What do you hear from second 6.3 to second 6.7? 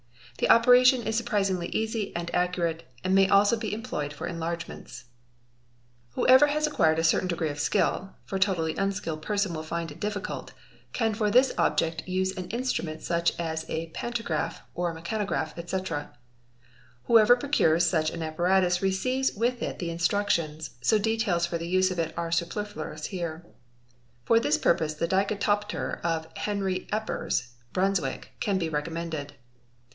469 Whoever has